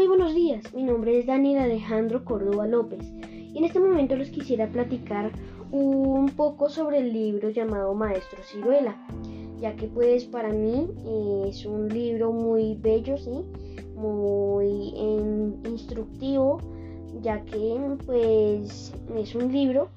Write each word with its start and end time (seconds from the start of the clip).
Mi 0.00 0.82
nombre 0.82 1.18
es 1.18 1.26
Daniel 1.26 1.58
Alejandro 1.58 2.24
Córdoba 2.24 2.66
López 2.66 3.12
y 3.30 3.58
en 3.58 3.64
este 3.64 3.78
momento 3.78 4.16
les 4.16 4.30
quisiera 4.30 4.66
platicar 4.66 5.30
un 5.70 6.30
poco 6.30 6.70
sobre 6.70 7.00
el 7.00 7.12
libro 7.12 7.50
llamado 7.50 7.92
Maestro 7.92 8.42
Ciruela, 8.42 8.96
ya 9.60 9.76
que 9.76 9.88
pues 9.88 10.24
para 10.24 10.48
mí 10.48 10.88
eh, 11.04 11.48
es 11.50 11.66
un 11.66 11.90
libro 11.90 12.32
muy 12.32 12.78
bello, 12.80 13.18
¿sí? 13.18 13.44
muy 13.94 14.94
instructivo, 15.68 16.62
ya 17.20 17.44
que 17.44 17.78
pues 18.06 18.94
es 19.14 19.34
un 19.34 19.52
libro 19.52 19.90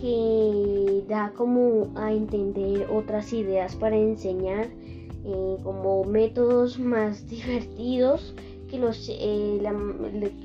que 0.00 1.04
da 1.06 1.34
como 1.36 1.92
a 1.96 2.14
entender 2.14 2.88
otras 2.90 3.30
ideas 3.34 3.76
para 3.76 3.98
enseñar, 3.98 4.68
eh, 5.26 5.56
como 5.62 6.04
métodos 6.04 6.78
más 6.78 7.26
divertidos 7.28 8.34
que 8.70 8.78
los, 8.78 9.08
eh, 9.10 9.60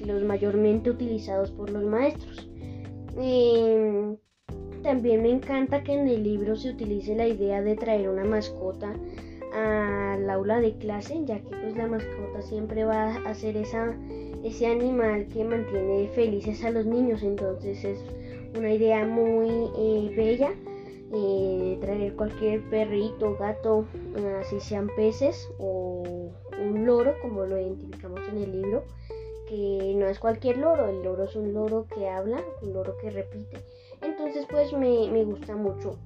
los 0.05 0.23
mayormente 0.23 0.89
utilizados 0.89 1.51
por 1.51 1.69
los 1.69 1.83
maestros. 1.83 2.49
Em, 3.17 4.17
también 4.83 5.21
me 5.21 5.31
encanta 5.31 5.83
que 5.83 5.93
en 5.93 6.07
el 6.07 6.23
libro 6.23 6.55
se 6.55 6.69
utilice 6.71 7.15
la 7.15 7.27
idea 7.27 7.61
de 7.61 7.75
traer 7.75 8.09
una 8.09 8.25
mascota 8.25 8.93
al 9.53 10.29
aula 10.29 10.59
de 10.59 10.77
clase, 10.77 11.23
ya 11.25 11.39
que 11.39 11.55
pues 11.55 11.77
la 11.77 11.87
mascota 11.87 12.41
siempre 12.41 12.83
va 12.83 13.15
a 13.15 13.33
ser 13.33 13.55
esa, 13.55 13.95
ese 14.43 14.67
animal 14.67 15.27
que 15.27 15.43
mantiene 15.43 16.09
felices 16.09 16.63
a 16.65 16.71
los 16.71 16.85
niños, 16.85 17.23
entonces 17.23 17.83
es 17.85 17.99
una 18.57 18.73
idea 18.73 19.05
muy 19.05 19.49
eh, 19.77 20.13
bella. 20.15 20.51
Eh, 21.17 21.77
traer 21.79 22.13
cualquier 22.15 22.61
perrito, 22.69 23.37
gato, 23.37 23.85
así 24.41 24.59
sean 24.59 24.89
peces 24.97 25.49
o 25.59 26.03
un 26.61 26.85
loro, 26.85 27.13
como 27.21 27.45
lo 27.45 27.57
identificamos 27.57 28.19
en 28.27 28.37
el 28.39 28.61
libro, 28.61 28.83
que 29.47 29.93
no 29.95 30.07
es 30.07 30.19
cualquier 30.19 30.57
loro, 30.57 30.89
el 30.89 31.03
loro 31.03 31.23
es 31.23 31.37
un 31.37 31.53
loro 31.53 31.87
que 31.87 32.09
habla, 32.09 32.43
un 32.61 32.73
loro 32.73 32.97
que 32.97 33.11
repite. 33.11 33.59
Entonces 34.01 34.45
pues 34.49 34.73
me, 34.73 35.23
gusta 35.23 35.55
mucho. 35.55 35.97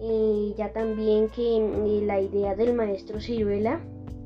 y 0.00 0.54
ya 0.56 0.72
también 0.72 1.28
que 1.28 1.56
eh, 1.58 2.02
la 2.02 2.22
idea 2.22 2.54
del 2.54 2.72
maestro 2.72 3.20
Ciruela 3.20 3.80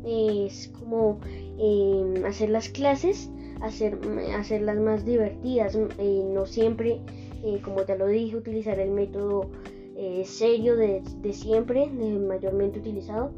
es 0.05 0.69
como 0.79 1.19
em, 1.59 2.25
hacer 2.25 2.51
las 2.51 2.69
clases, 2.69 3.29
hacer, 3.61 3.99
hacerlas 4.37 4.77
más 4.79 5.05
divertidas, 5.05 5.77
no 5.77 6.47
siempre 6.47 7.01
eh, 7.45 7.61
como 7.63 7.85
ya 7.85 7.95
lo 7.95 8.07
dije, 8.07 8.37
utilizar 8.37 8.81
el 8.81 8.91
método 8.91 9.49
eh, 10.01 10.25
serio 10.25 10.77
de, 10.77 11.03
siempre, 11.33 11.87
mayormente 11.87 12.79
utilizado, 12.79 13.33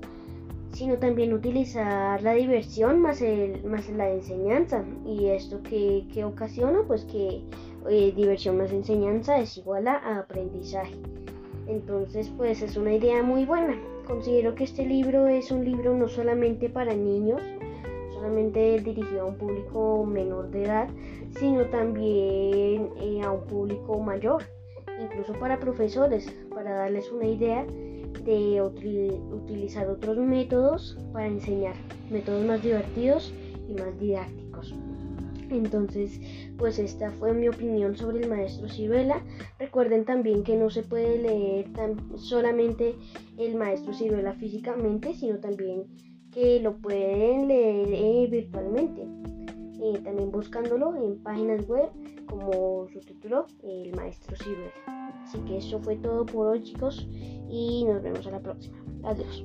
sino 0.72 0.98
también 0.98 1.33
utilizar 1.33 2.22
la 2.22 2.34
diversión 2.34 3.00
más, 3.00 3.22
el, 3.22 3.64
más 3.64 3.89
la 3.89 4.11
enseñanza. 4.11 4.84
Y 5.06 5.28
esto 5.28 5.62
que, 5.62 6.22
ocasiona, 6.22 6.83
pues 6.86 7.06
que 7.06 7.41
eh, 7.88 8.12
diversión 8.14 8.58
más 8.58 8.72
enseñanza 8.72 9.38
es 9.38 9.56
igual 9.56 9.88
a 9.88 10.19
aprendizaje. 10.19 10.94
Entonces, 11.66 12.31
pues 12.36 12.61
es 12.61 12.77
una 12.77 12.92
idea 12.92 13.22
muy 13.22 13.47
buena. 13.47 13.81
Considero 14.06 14.55
que 14.55 14.64
este 14.64 14.84
libro 14.84 15.28
es 15.28 15.50
un 15.50 15.64
libro 15.64 15.97
no 15.97 16.08
solamente 16.08 16.69
para 16.69 16.94
niños, 16.94 17.41
solamente 18.12 18.81
dirigido 18.81 19.22
a 19.22 19.25
un 19.25 19.36
público 19.36 20.05
menor 20.05 20.50
de 20.50 20.64
edad, 20.64 20.88
sino 21.38 21.64
también 21.66 22.91
eh, 23.00 23.22
a 23.25 23.31
un 23.31 23.47
público 23.47 23.98
mayor, 23.98 24.42
incluso 25.01 25.33
para 25.34 25.59
profesores, 25.59 26.34
para 26.53 26.75
darles 26.75 27.11
una 27.11 27.27
idea 27.27 27.67
de 28.25 28.61
utilizar 28.62 29.89
otros 29.89 30.19
métodos 30.19 30.98
para 31.12 31.27
enseñar, 31.27 31.75
métodos 32.11 32.45
más 32.45 32.62
divertidos 32.62 33.33
y 33.69 33.75
más 33.75 33.98
didácticos. 33.98 34.75
Entonces, 35.51 36.21
pues 36.59 36.78
esta 36.78 37.10
fue 37.10 37.33
mi 37.33 37.49
opinión 37.49 37.97
sobre 37.97 38.21
el 38.21 38.28
maestro 38.28 38.69
Ciruela. 38.69 39.22
Recuerden 39.59 40.05
también 40.05 40.44
que 40.44 40.56
no 40.56 40.71
se 40.71 40.83
puede 40.83 41.19
leer 41.19 41.72
tan 41.72 42.16
solamente 42.19 42.94
el 43.37 43.56
maestro 43.56 43.93
Ciruela 43.93 44.34
físicamente, 44.34 45.15
sino 45.15 45.39
también 45.39 45.87
que 46.31 46.60
lo 46.60 46.77
pueden 46.77 47.49
leer 47.49 47.89
eh, 47.93 48.28
virtualmente. 48.31 49.03
También 50.04 50.30
buscándolo 50.30 50.94
en 50.94 51.22
páginas 51.22 51.66
web 51.66 51.88
como 52.26 52.86
su 52.92 53.00
título 53.00 53.46
El 53.62 53.94
Maestro 53.96 54.36
Ciruela. 54.36 54.72
Así 55.22 55.38
que 55.41 55.58
eso 55.58 55.80
fue 55.80 55.96
todo 55.96 56.26
por 56.26 56.48
hoy 56.48 56.62
chicos 56.62 57.08
y 57.48 57.84
nos 57.84 58.02
vemos 58.02 58.26
a 58.26 58.30
la 58.32 58.41
próxima. 58.41 58.78
Adiós. 59.04 59.44